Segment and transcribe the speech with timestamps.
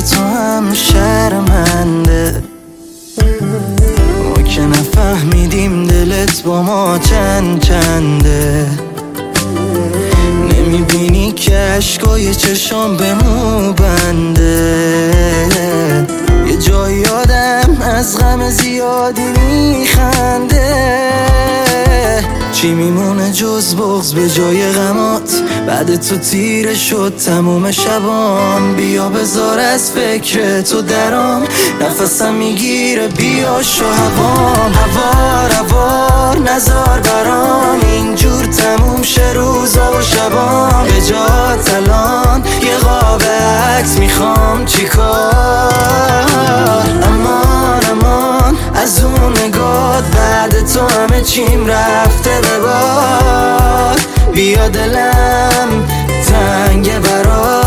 [0.00, 2.42] تو هم شرمنده
[4.28, 8.66] ما که نفهمیدیم دلت با ما چند چنده.
[10.50, 15.12] نمی‌بینی که عشقای چشام به مو بنده.
[16.46, 19.91] یه جایی آدم از غم زیادی میخنده
[22.62, 25.32] چی میمونه جز بغز به جای غمات؟
[25.66, 31.42] بعد تو تیره شد تموم شبام بیا بذار از فکر تو درام
[31.80, 34.72] نفسم می‌گیره بیا شو هوام.
[34.72, 37.80] هوار هوار نزار برام.
[37.92, 43.22] اینجور تموم شه روزا و شبام به جا تلان یه قاب
[43.78, 45.34] عکس می‌خوام چیکار
[47.02, 51.91] امان امان از اون نگات بعد تو همه چیم باد
[54.54, 55.86] دلم
[56.28, 57.61] تنگ برات.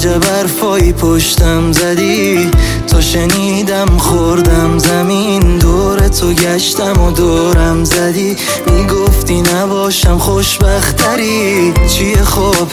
[0.00, 2.50] عجب حرفایی پشتم زدی؟
[2.88, 8.36] تا شنیدم خوردم زمین دور تو گشتم و دورم زدی.
[8.66, 11.74] می‌گفتی نباشم خوشبختری.
[11.88, 12.68] چیه خوب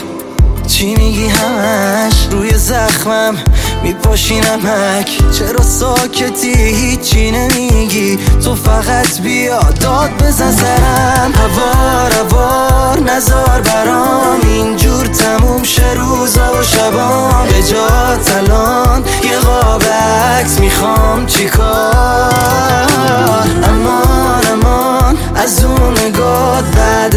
[0.66, 3.34] چی میگی همش؟ روی زخمم
[3.82, 5.18] میپاشی نمک.
[5.38, 8.18] چرا ساکتی؟ هیچی نمیگی.
[8.44, 11.32] تو فقط بیا داد بزن سرم.
[11.34, 14.40] هوار هوار نزار برام.
[14.42, 15.77] اینجور تموم شه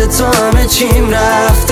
[0.08, 1.71] تو همه چیم رفته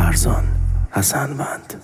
[0.00, 0.44] فرزان
[0.90, 1.74] حسنوند